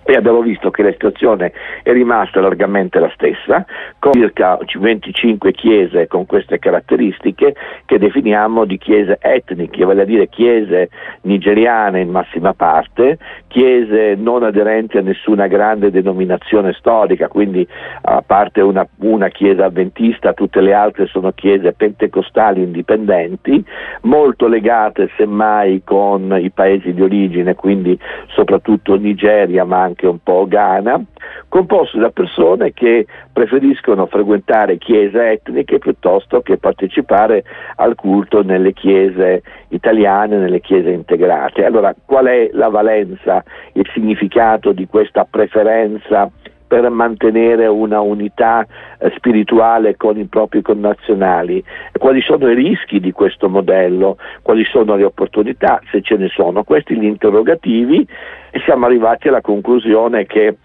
e 0.08 0.16
abbiamo 0.16 0.40
visto 0.40 0.70
che 0.70 0.82
la 0.82 0.92
situazione 0.92 1.52
è 1.82 1.92
rimasta 1.92 2.40
largamente 2.40 2.98
la 2.98 3.10
stessa, 3.12 3.66
con 3.98 4.12
circa 4.14 4.58
25 4.78 5.52
chiese 5.52 6.06
con 6.06 6.24
queste 6.24 6.58
caratteristiche 6.58 7.54
che 7.84 7.98
definiamo 7.98 8.64
di 8.64 8.78
chiese 8.78 9.18
etniche, 9.20 9.84
vale 9.84 10.02
a 10.02 10.04
dire 10.06 10.28
chiese 10.28 10.88
nigeriane 11.22 12.00
in 12.00 12.08
massima 12.08 12.54
parte, 12.54 13.18
chiese 13.48 14.14
non 14.16 14.44
aderenti 14.44 14.96
a 14.96 15.02
nessuna 15.02 15.46
grande 15.46 15.90
denominazione 15.90 16.72
storica, 16.72 17.28
quindi 17.28 17.68
a 18.00 18.22
parte 18.24 18.62
una, 18.62 18.88
una 19.00 19.28
chiesa 19.28 19.66
avventista, 19.66 20.32
tutte 20.32 20.62
le 20.62 20.72
altre 20.72 21.06
sono 21.06 21.32
chiese 21.32 21.72
pentecostali 21.72 22.62
indipendenti, 22.62 23.62
molto 24.02 24.48
legate 24.48 25.10
semmai 25.18 25.82
con 25.84 26.34
i 26.40 26.48
paesi 26.48 26.94
di 26.94 27.02
origine, 27.02 27.54
quindi 27.54 27.98
soprattutto 28.28 28.96
Nigeria 28.96 29.66
ma 29.66 29.82
anche 29.82 29.97
anche 29.98 30.06
un 30.06 30.18
po' 30.22 30.46
Ghana, 30.46 31.02
composto 31.48 31.98
da 31.98 32.10
persone 32.10 32.72
che 32.72 33.06
preferiscono 33.32 34.06
frequentare 34.06 34.78
chiese 34.78 35.30
etniche 35.32 35.78
piuttosto 35.78 36.40
che 36.40 36.56
partecipare 36.56 37.42
al 37.76 37.96
culto 37.96 38.42
nelle 38.42 38.72
chiese 38.72 39.42
italiane, 39.68 40.36
nelle 40.36 40.60
chiese 40.60 40.90
integrate. 40.90 41.64
Allora, 41.64 41.94
qual 42.04 42.26
è 42.26 42.50
la 42.52 42.68
valenza, 42.68 43.42
il 43.72 43.88
significato 43.92 44.70
di 44.72 44.86
questa 44.86 45.26
preferenza 45.28 46.30
per 46.68 46.88
mantenere 46.90 47.66
una 47.66 48.00
unità 48.00 48.64
eh, 48.98 49.12
spirituale 49.16 49.96
con 49.96 50.18
i 50.18 50.26
propri 50.26 50.62
connazionali, 50.62 51.64
quali 51.98 52.20
sono 52.20 52.48
i 52.50 52.54
rischi 52.54 53.00
di 53.00 53.10
questo 53.10 53.48
modello, 53.48 54.18
quali 54.42 54.64
sono 54.64 54.94
le 54.94 55.04
opportunità, 55.04 55.80
se 55.90 56.02
ce 56.02 56.16
ne 56.16 56.28
sono, 56.28 56.62
questi 56.62 56.96
gli 56.96 57.06
interrogativi 57.06 58.06
e 58.50 58.60
siamo 58.64 58.86
arrivati 58.86 59.28
alla 59.28 59.40
conclusione 59.40 60.26
che 60.26 60.56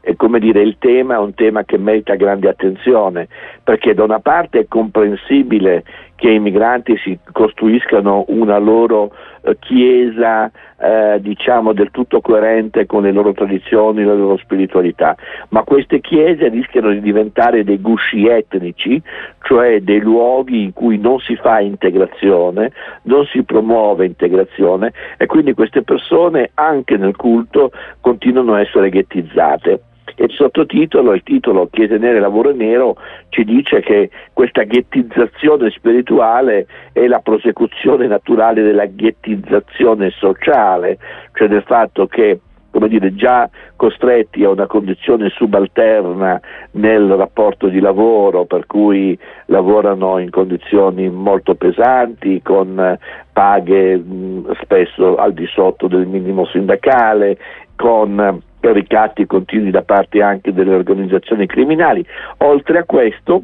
eh, 0.00 0.16
come 0.16 0.38
dire, 0.38 0.62
il 0.62 0.76
tema 0.78 1.16
è 1.16 1.18
un 1.18 1.34
tema 1.34 1.64
che 1.64 1.76
merita 1.76 2.14
grande 2.14 2.48
attenzione, 2.48 3.28
perché 3.62 3.94
da 3.94 4.04
una 4.04 4.20
parte 4.20 4.60
è 4.60 4.66
comprensibile 4.68 5.84
che 6.18 6.30
i 6.30 6.40
migranti 6.40 6.96
si 6.96 7.16
costruiscano 7.30 8.24
una 8.26 8.58
loro 8.58 9.12
eh, 9.42 9.56
chiesa 9.60 10.50
eh, 10.76 11.18
diciamo 11.20 11.72
del 11.72 11.92
tutto 11.92 12.20
coerente 12.20 12.86
con 12.86 13.04
le 13.04 13.12
loro 13.12 13.32
tradizioni, 13.32 14.02
la 14.02 14.14
loro 14.14 14.36
spiritualità, 14.36 15.14
ma 15.50 15.62
queste 15.62 16.00
chiese 16.00 16.48
rischiano 16.48 16.90
di 16.90 17.00
diventare 17.00 17.62
dei 17.62 17.80
gusci 17.80 18.26
etnici, 18.26 19.00
cioè 19.42 19.80
dei 19.80 20.00
luoghi 20.00 20.64
in 20.64 20.72
cui 20.72 20.98
non 20.98 21.20
si 21.20 21.36
fa 21.36 21.60
integrazione, 21.60 22.72
non 23.02 23.24
si 23.26 23.44
promuove 23.44 24.04
integrazione 24.04 24.92
e 25.18 25.26
quindi 25.26 25.54
queste 25.54 25.82
persone 25.82 26.50
anche 26.54 26.96
nel 26.96 27.14
culto 27.14 27.70
continuano 28.00 28.54
a 28.54 28.60
essere 28.60 28.88
ghettizzate. 28.88 29.82
E 30.16 30.24
il 30.24 30.32
sottotitolo, 30.32 31.14
il 31.14 31.22
titolo 31.22 31.68
Chiese 31.70 31.98
Nere 31.98 32.20
Lavoro 32.20 32.52
Nero, 32.52 32.96
ci 33.28 33.44
dice 33.44 33.80
che 33.80 34.10
questa 34.32 34.62
ghettizzazione 34.64 35.70
spirituale 35.70 36.66
è 36.92 37.06
la 37.06 37.20
prosecuzione 37.20 38.06
naturale 38.06 38.62
della 38.62 38.86
ghettizzazione 38.86 40.10
sociale, 40.10 40.98
cioè 41.34 41.48
del 41.48 41.62
fatto 41.62 42.06
che 42.06 42.40
come 42.70 42.88
dire, 42.88 43.14
già 43.14 43.48
costretti 43.76 44.44
a 44.44 44.50
una 44.50 44.66
condizione 44.66 45.30
subalterna 45.30 46.40
nel 46.72 47.10
rapporto 47.12 47.68
di 47.68 47.80
lavoro, 47.80 48.44
per 48.44 48.66
cui 48.66 49.18
lavorano 49.46 50.18
in 50.18 50.30
condizioni 50.30 51.08
molto 51.08 51.54
pesanti, 51.54 52.42
con 52.42 52.98
paghe 53.32 53.96
mh, 53.96 54.54
spesso 54.62 55.16
al 55.16 55.32
di 55.32 55.46
sotto 55.46 55.88
del 55.88 56.06
minimo 56.06 56.44
sindacale, 56.46 57.38
con 57.74 58.42
ricatti 58.60 59.26
continui 59.26 59.70
da 59.70 59.82
parte 59.82 60.22
anche 60.22 60.52
delle 60.52 60.74
organizzazioni 60.74 61.46
criminali. 61.46 62.04
Oltre 62.38 62.78
a 62.78 62.84
questo 62.84 63.42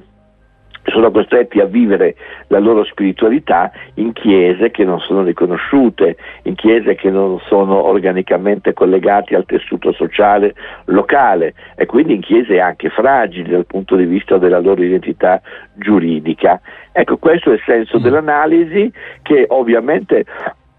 sono 0.91 1.11
costretti 1.11 1.61
a 1.61 1.65
vivere 1.65 2.15
la 2.49 2.59
loro 2.59 2.85
spiritualità 2.85 3.73
in 3.95 4.13
chiese 4.13 4.71
che 4.71 4.85
non 4.85 5.01
sono 5.01 5.23
riconosciute, 5.23 6.17
in 6.43 6.55
chiese 6.55 6.95
che 6.95 7.11
non 7.11 7.39
sono 7.47 7.85
organicamente 7.85 8.73
collegate 8.73 9.35
al 9.35 9.47
tessuto 9.47 9.93
sociale 9.93 10.55
locale 10.87 11.55
e 11.77 11.87
quindi 11.87 12.15
in 12.15 12.21
chiese 12.21 12.61
anche 12.61 12.91
fragili 12.91 13.51
dal 13.51 13.67
punto 13.67 13.97
di 13.97 14.05
vista 14.05 14.37
della 14.37 14.61
loro 14.61 14.83
identità 14.83 15.41
giuridica. 15.75 16.61
Ecco, 16.93 17.17
questo 17.17 17.51
è 17.51 17.55
il 17.55 17.63
senso 17.65 17.99
mm. 17.99 18.03
dell'analisi 18.03 18.93
che 19.23 19.47
ovviamente 19.49 20.25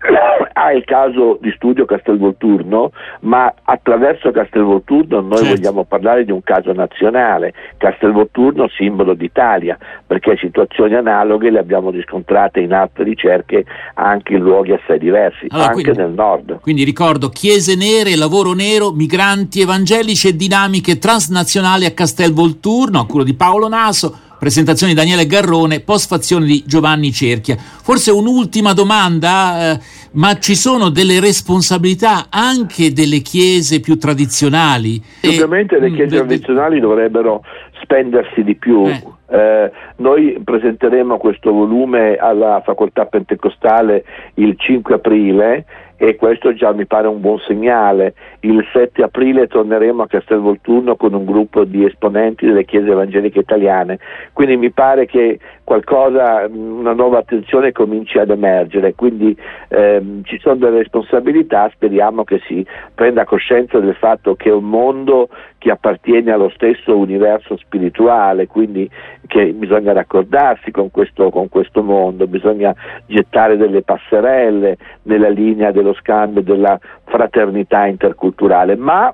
ha 0.54 0.72
il 0.72 0.84
caso 0.86 1.38
di 1.42 1.52
studio 1.56 1.86
Castelvolturno, 1.86 2.92
ma 3.22 3.54
attraverso 3.64 4.32
Castelvolturno 4.32 5.22
noi 5.22 5.38
certo. 5.38 5.56
vogliamo 5.56 5.84
parlare 5.84 6.26
di 6.26 6.32
un 6.32 6.42
caso 6.44 6.72
nazionale, 6.74 7.54
Castelvolturno 7.78 8.68
simbolo 8.70 9.14
d'Italia, 9.14 9.78
perché 10.06 10.38
situazioni 10.38 10.96
analoghe 10.96 11.50
le 11.50 11.60
abbiamo 11.60 11.90
riscontrate 11.90 12.60
in 12.60 12.74
altre 12.74 13.04
ricerche 13.04 13.66
anche 13.96 14.34
in 14.34 14.42
luoghi 14.42 14.74
assai 14.74 15.00
diversi, 15.00 15.48
allora, 15.50 15.70
anche 15.70 15.82
quindi, 15.82 16.00
nel 16.00 16.12
nord. 16.12 16.60
Quindi 16.62 16.84
ricordo 16.84 17.30
chiese 17.30 17.76
nere, 17.76 18.16
lavoro 18.16 18.54
nero, 18.54 18.92
migranti 18.92 19.62
evangelici 19.62 20.30
e 20.30 20.36
dinamiche 20.36 20.98
transnazionali 20.98 21.86
a 21.86 21.92
Castelvolturno, 21.92 23.00
a 23.00 23.06
cura 23.06 23.24
di 23.24 23.36
Paolo 23.36 23.68
Naso 23.68 24.24
presentazione 24.46 24.94
di 24.94 25.00
Daniele 25.00 25.26
Garrone, 25.26 25.80
postfazione 25.80 26.46
di 26.46 26.64
Giovanni 26.68 27.12
Cerchia. 27.12 27.56
Forse 27.58 28.12
un'ultima 28.12 28.74
domanda, 28.74 29.72
eh, 29.72 29.80
ma 30.12 30.38
ci 30.38 30.54
sono 30.54 30.90
delle 30.90 31.20
responsabilità 31.20 32.28
anche 32.30 32.94
delle 32.94 33.22
chiese 33.22 33.80
più 33.80 33.98
tradizionali? 33.98 35.02
Ovviamente 35.24 35.80
le 35.80 35.90
mm, 35.90 35.96
chiese 35.96 36.18
tradizionali 36.18 36.80
dovrebbero 36.80 37.42
spendersi 37.82 38.44
di 38.44 38.54
più. 38.54 38.86
Eh. 38.86 39.02
Eh, 39.28 39.72
noi 39.96 40.40
presenteremo 40.44 41.18
questo 41.18 41.52
volume 41.52 42.16
alla 42.16 42.62
facoltà 42.64 43.08
pentecostale 43.08 44.06
il 44.36 44.54
5 44.60 44.94
aprile 44.94 45.66
e 45.98 46.16
questo 46.16 46.54
già 46.54 46.74
mi 46.74 46.86
pare 46.86 47.08
un 47.08 47.22
buon 47.22 47.40
segnale. 47.40 48.14
Il 48.42 48.66
7 48.74 49.02
aprile 49.04 49.48
torneremo 49.48 50.04
a 50.04 50.08
Castelvolturno 50.08 50.96
con 50.96 51.14
un 51.14 51.26
gruppo 51.26 51.64
di 51.64 51.86
esponenti 51.86 52.46
delle 52.46 52.66
chiese 52.66 52.92
evangeliche 52.92 53.40
italiane, 53.40 54.00
quindi 54.34 54.58
mi 54.58 54.72
pare 54.72 55.06
che 55.06 55.40
qualcosa, 55.66 56.48
una 56.48 56.94
nuova 56.94 57.18
attenzione 57.18 57.72
cominci 57.72 58.20
ad 58.20 58.30
emergere, 58.30 58.94
quindi 58.94 59.36
ehm, 59.68 60.24
ci 60.24 60.38
sono 60.40 60.56
delle 60.56 60.78
responsabilità, 60.78 61.70
speriamo 61.74 62.24
che 62.24 62.40
si 62.48 62.66
prenda 62.94 63.26
coscienza 63.26 63.80
del 63.80 63.96
fatto 63.96 64.36
che 64.36 64.50
è 64.50 64.54
un 64.54 64.70
mondo 64.70 65.28
che 65.58 65.72
appartiene 65.72 66.32
allo 66.32 66.50
stesso 66.50 66.96
universo 66.96 67.58
spirituale, 67.58 68.46
quindi 68.46 68.88
che 69.26 69.54
bisogna 69.54 69.92
raccordarsi 69.92 70.70
con 70.70 70.92
questo, 70.92 71.32
con 71.32 71.50
questo 71.50 71.82
mondo, 71.82 72.28
bisogna 72.28 72.74
gettare 73.08 73.58
delle 73.58 73.82
passerelle 73.82 74.78
nella 75.04 75.30
linea 75.30 75.72
dello 75.72 75.96
scambio 75.96 76.44
della 76.44 76.80
fraternità 77.06 77.88
interculturale, 77.88 78.76
ma 78.76 79.12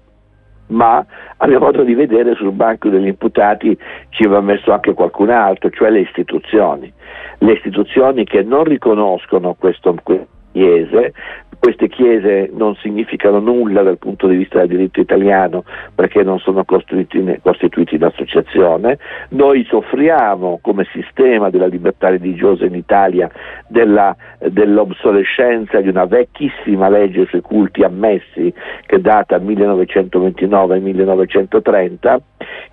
ma 0.72 1.06
a 1.38 1.48
mio 1.48 1.60
modo 1.60 1.84
di 1.84 1.94
vedere 1.94 2.34
sul 2.36 2.52
banco 2.52 2.90
degli 2.90 3.08
imputati 3.08 3.78
ci 4.10 4.26
va 4.26 4.42
messo 4.42 4.72
anche 4.72 4.94
qualcun 4.94 5.30
altro, 5.30 5.70
cioè 5.70 5.90
le 5.90 6.02
istituzioni, 6.02 6.92
le 7.40 7.54
istituzioni 7.54 8.26
che 8.26 8.42
non 8.44 8.64
riconoscono 8.64 9.56
questo, 9.58 9.96
chiese, 10.52 11.14
queste 11.62 11.88
chiese 11.90 12.50
non 12.52 12.74
significano 12.78 13.38
nulla 13.38 13.84
dal 13.84 14.00
punto 14.00 14.26
di 14.26 14.36
vista 14.36 14.58
del 14.58 14.70
diritto 14.70 15.00
italiano 15.00 15.64
perché 15.94 16.24
non 16.24 16.40
sono 16.40 16.66
costituiti, 16.66 17.20
in 17.20 18.04
associazione, 18.04 18.98
noi 19.30 19.64
soffriamo 19.66 20.58
come 20.60 20.88
sistema 20.92 21.52
della 21.52 21.68
libertà 21.68 22.10
religiosa 22.10 22.66
in 22.66 22.74
Italia 22.74 23.30
della, 23.68 24.16
dell'obsolescenza 24.40 25.82
di 25.82 25.90
una 25.90 26.06
vecchissima 26.06 26.90
legge 26.90 27.28
sui 27.28 27.42
culti 27.42 27.84
ammessi 27.84 28.52
che 28.88 29.00
data 29.00 29.38
1929-1930 29.38 32.18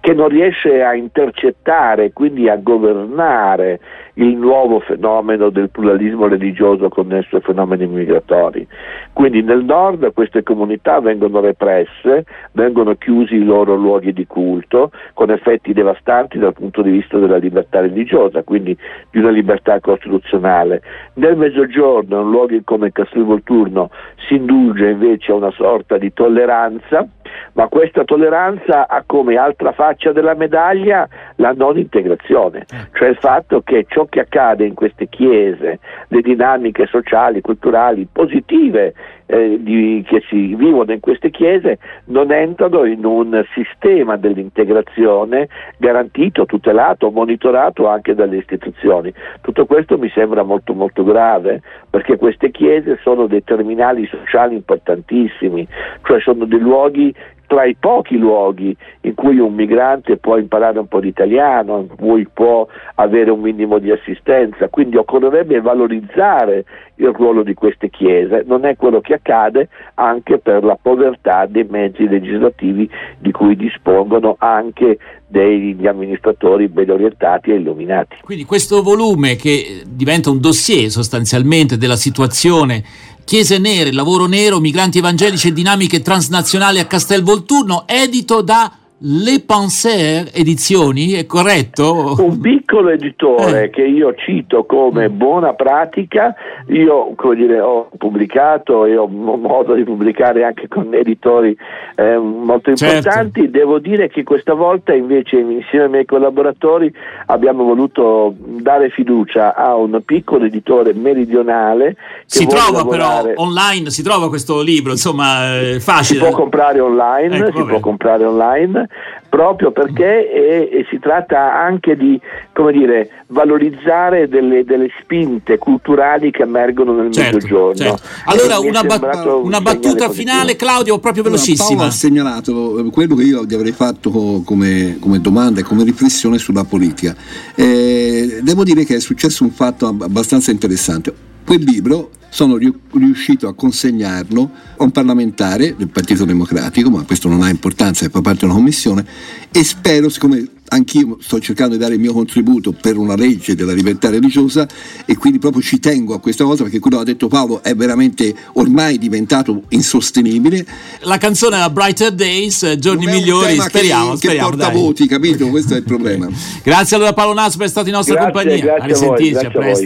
che 0.00 0.14
non 0.14 0.28
riesce 0.28 0.82
a 0.82 0.94
intercettare, 0.94 2.12
quindi 2.12 2.48
a 2.48 2.56
governare 2.56 3.80
il 4.14 4.36
nuovo 4.36 4.80
fenomeno 4.80 5.50
del 5.50 5.70
pluralismo 5.70 6.26
religioso 6.26 6.88
connesso 6.88 7.36
ai 7.36 7.42
fenomeni 7.42 7.86
migratori. 7.86 8.66
Quindi 9.12 9.42
nel 9.42 9.64
nord 9.64 10.12
queste 10.12 10.42
comunità 10.42 11.00
vengono 11.00 11.40
represse, 11.40 12.24
vengono 12.52 12.94
chiusi 12.94 13.34
i 13.34 13.44
loro 13.44 13.74
luoghi 13.74 14.12
di 14.12 14.26
culto, 14.26 14.90
con 15.14 15.30
effetti 15.30 15.72
devastanti 15.72 16.38
dal 16.38 16.52
punto 16.52 16.82
di 16.82 16.90
vista 16.90 17.18
della 17.18 17.38
libertà 17.38 17.80
religiosa, 17.80 18.42
quindi 18.42 18.76
di 19.10 19.18
una 19.18 19.30
libertà 19.30 19.80
costituzionale. 19.80 20.82
Nel 21.14 21.36
mezzogiorno, 21.36 22.20
in 22.20 22.30
luoghi 22.30 22.62
come 22.62 22.92
Castelvolturno, 22.92 23.90
si 24.28 24.36
indulge 24.36 24.90
invece 24.90 25.32
a 25.32 25.36
una 25.36 25.50
sorta 25.50 25.98
di 25.98 26.12
tolleranza 26.12 27.08
ma 27.54 27.68
questa 27.68 28.04
tolleranza 28.04 28.86
ha 28.88 29.02
come 29.04 29.36
altra 29.36 29.72
faccia 29.72 30.12
della 30.12 30.34
medaglia 30.34 31.08
la 31.36 31.52
non 31.52 31.76
integrazione, 31.78 32.66
cioè 32.92 33.08
il 33.08 33.16
fatto 33.16 33.62
che 33.62 33.86
ciò 33.88 34.06
che 34.06 34.20
accade 34.20 34.64
in 34.64 34.74
queste 34.74 35.08
chiese, 35.08 35.78
le 36.08 36.20
dinamiche 36.20 36.86
sociali, 36.86 37.40
culturali 37.40 38.06
positive 38.10 38.67
eh, 38.70 39.58
di, 39.60 40.04
che 40.06 40.22
si 40.28 40.54
vivono 40.54 40.92
in 40.92 41.00
queste 41.00 41.30
chiese 41.30 41.78
non 42.06 42.32
entrano 42.32 42.84
in 42.84 43.04
un 43.04 43.44
sistema 43.54 44.16
dell'integrazione 44.16 45.48
garantito, 45.76 46.46
tutelato, 46.46 47.10
monitorato 47.10 47.86
anche 47.86 48.14
dalle 48.14 48.36
istituzioni. 48.36 49.12
Tutto 49.40 49.66
questo 49.66 49.98
mi 49.98 50.10
sembra 50.10 50.42
molto 50.42 50.72
molto 50.74 51.04
grave 51.04 51.62
perché 51.90 52.16
queste 52.16 52.50
chiese 52.50 52.98
sono 53.02 53.26
dei 53.26 53.44
terminali 53.44 54.06
sociali 54.06 54.54
importantissimi, 54.54 55.66
cioè 56.02 56.20
sono 56.20 56.44
dei 56.44 56.60
luoghi 56.60 57.14
tra 57.48 57.64
i 57.64 57.74
pochi 57.74 58.16
luoghi 58.16 58.76
in 59.00 59.14
cui 59.14 59.38
un 59.38 59.54
migrante 59.54 60.18
può 60.18 60.36
imparare 60.36 60.78
un 60.78 60.86
po' 60.86 61.00
di 61.00 61.08
italiano, 61.08 61.78
in 61.78 61.96
cui 61.96 62.28
può 62.32 62.68
avere 62.96 63.30
un 63.30 63.40
minimo 63.40 63.78
di 63.78 63.90
assistenza, 63.90 64.68
quindi 64.68 64.96
occorrerebbe 64.96 65.60
valorizzare 65.60 66.64
il 66.96 67.08
ruolo 67.08 67.42
di 67.42 67.54
queste 67.54 67.88
chiese, 67.88 68.44
non 68.46 68.64
è 68.64 68.76
quello 68.76 69.00
che 69.00 69.14
accade 69.14 69.68
anche 69.94 70.38
per 70.38 70.62
la 70.62 70.78
povertà 70.80 71.46
dei 71.46 71.66
mezzi 71.68 72.06
legislativi 72.06 72.88
di 73.18 73.32
cui 73.32 73.56
dispongono 73.56 74.36
anche 74.38 74.98
degli 75.26 75.86
amministratori 75.86 76.68
ben 76.68 76.90
orientati 76.90 77.50
e 77.50 77.54
illuminati. 77.56 78.16
Quindi 78.22 78.44
questo 78.44 78.82
volume 78.82 79.36
che 79.36 79.82
diventa 79.86 80.30
un 80.30 80.40
dossier 80.40 80.90
sostanzialmente 80.90 81.76
della 81.78 81.96
situazione 81.96 82.82
Chiese 83.28 83.58
nere, 83.58 83.92
lavoro 83.92 84.24
nero, 84.24 84.58
migranti 84.58 84.96
evangelici 84.96 85.48
e 85.48 85.52
dinamiche 85.52 86.00
transnazionali 86.00 86.78
a 86.78 86.86
Castelvolturno, 86.86 87.86
edito 87.86 88.40
da 88.40 88.72
Le 89.00 89.44
Penseurs 89.46 90.32
Edizioni, 90.34 91.12
è 91.12 91.24
corretto? 91.24 92.16
Un 92.18 92.40
piccolo 92.40 92.88
editore 92.88 93.64
Eh. 93.64 93.70
che 93.70 93.82
io 93.82 94.12
cito 94.16 94.64
come 94.64 95.08
buona 95.08 95.54
pratica, 95.54 96.34
io 96.66 97.12
come 97.14 97.36
dire, 97.36 97.60
ho 97.60 97.88
pubblicato 97.96 98.86
e 98.86 98.96
ho 98.96 99.06
mo- 99.06 99.36
modo 99.36 99.74
di 99.74 99.84
pubblicare 99.84 100.42
anche 100.42 100.66
con 100.66 100.92
editori 100.94 101.56
eh, 101.94 102.16
molto 102.18 102.74
Certo. 102.74 102.96
importanti, 102.96 103.50
devo 103.50 103.78
dire 103.78 104.08
che 104.08 104.24
questa 104.24 104.54
volta 104.54 104.92
invece 104.92 105.36
insieme 105.38 105.84
ai 105.84 105.90
miei 105.90 106.04
collaboratori 106.04 106.92
abbiamo 107.26 107.62
voluto 107.62 108.34
dare 108.36 108.90
fiducia 108.90 109.54
a 109.54 109.76
un 109.76 110.02
piccolo 110.04 110.44
editore 110.46 110.92
meridionale 110.92 111.94
che 111.94 111.98
Si 112.26 112.46
trova 112.48 112.78
lavorare- 112.78 113.28
però 113.34 113.42
online, 113.42 113.90
si 113.90 114.02
trova 114.02 114.28
questo 114.28 114.60
libro, 114.60 114.90
insomma, 114.90 115.56
è 115.60 115.72
si 115.74 115.80
facile. 115.80 116.18
può 116.18 116.30
comprare 116.36 116.80
online, 116.80 117.36
Ecco, 117.36 117.46
si 117.46 117.52
vabbè. 117.58 117.70
può 117.70 117.78
comprare 117.80 118.24
online 118.24 118.86
proprio 119.28 119.70
perché 119.72 120.30
e- 120.32 120.68
e 120.72 120.86
si 120.90 120.98
tratta 120.98 121.54
anche 121.60 121.96
di 121.96 122.20
come 122.52 122.72
dire, 122.72 123.10
valorizzare 123.28 124.28
delle, 124.28 124.64
delle 124.64 124.88
spinte 125.00 125.58
culturali 125.58 126.30
che 126.30 126.42
emergono 126.42 126.92
nel 126.94 127.12
Certo, 127.12 127.36
mezzogiorno. 127.36 127.74
certo. 127.74 128.02
Allora 128.24 128.56
E 128.56 128.60
mi 128.60 128.66
è 128.66 128.70
una, 128.70 128.82
bat- 128.82 129.24
un 129.26 129.40
una 129.44 129.60
battuta 129.60 130.10
finale, 130.10 130.56
Claudio, 130.56 130.98
proprio 130.98 131.22
Allora, 131.22 131.38
Paolo 131.38 131.52
velocissima. 131.54 131.84
ha 131.84 131.90
segnalato 131.90 132.78
eh, 132.78 132.90
quello 132.90 133.14
che 133.14 133.22
io 133.24 133.46
ti 133.46 133.54
avrei 133.54 133.72
fatto 133.72 134.10
co- 134.10 134.42
come, 134.44 134.96
come 135.00 135.20
domanda 135.20 135.60
e 135.60 135.62
come 135.62 135.84
riflessione 135.84 136.38
sulla 136.38 136.64
politica. 136.64 137.14
Eh, 137.54 138.40
devo 138.42 138.64
dire 138.64 138.84
che 138.84 138.96
è 138.96 139.00
successo 139.00 139.44
un 139.44 139.50
fatto 139.50 139.86
ab- 139.86 140.02
abbastanza 140.02 140.50
interessante. 140.50 141.26
Quel 141.48 141.62
libro 141.62 142.10
sono 142.28 142.56
riu- 142.56 142.76
riuscito 142.92 143.48
a 143.48 143.54
consegnarlo 143.54 144.50
a 144.76 144.84
un 144.84 144.90
parlamentare 144.90 145.74
del 145.78 145.88
Partito 145.88 146.26
Democratico, 146.26 146.90
ma 146.90 147.02
questo 147.04 147.26
non 147.30 147.40
ha 147.40 147.48
importanza, 147.48 148.04
è 148.04 148.10
fa 148.10 148.20
parte 148.20 148.40
di 148.40 148.44
una 148.44 148.54
commissione, 148.54 149.02
e 149.50 149.64
spero, 149.64 150.10
siccome 150.10 150.46
anch'io 150.70 151.16
sto 151.20 151.40
cercando 151.40 151.76
di 151.76 151.80
dare 151.80 151.94
il 151.94 152.00
mio 152.00 152.12
contributo 152.12 152.72
per 152.72 152.98
una 152.98 153.14
legge 153.16 153.54
della 153.54 153.72
libertà 153.72 154.10
religiosa 154.10 154.68
e 155.06 155.16
quindi 155.16 155.38
proprio 155.38 155.62
ci 155.62 155.78
tengo 155.80 156.12
a 156.12 156.20
questa 156.20 156.44
cosa 156.44 156.62
perché 156.64 156.78
quello 156.78 156.96
che 156.96 157.02
ha 157.02 157.06
detto 157.06 157.26
Paolo 157.28 157.62
è 157.62 157.74
veramente 157.74 158.34
ormai 158.52 158.98
diventato 158.98 159.62
insostenibile 159.70 160.66
La 161.04 161.16
canzone 161.16 161.56
era 161.56 161.70
Brighter 161.70 162.12
Days, 162.12 162.76
giorni 162.76 163.06
non 163.06 163.14
è 163.14 163.16
un 163.16 163.22
migliori, 163.22 163.46
tema 163.52 163.62
che- 163.64 163.68
speriamo, 163.70 164.10
che, 164.10 164.16
speriamo. 164.18 164.48
porta 164.50 164.66
dai. 164.66 164.74
voti, 164.74 165.06
capito? 165.06 165.48
Questo 165.48 165.72
è 165.72 165.78
il 165.78 165.84
problema. 165.84 166.28
Grazie 166.62 166.96
allora 166.96 167.14
Paolo 167.14 167.32
Naso 167.32 167.56
per 167.56 167.66
essere 167.66 167.70
stata 167.70 167.88
in 167.88 167.94
nostra 167.94 168.14
Grazie, 168.14 168.32
compagnia. 168.32 168.64
grazie 168.86 168.92
a 168.92 169.08
voi, 169.08 169.16
risentirci, 169.18 169.34
a 169.46 169.48
a 169.48 169.50
voi. 169.50 169.62
presto. 169.62 169.76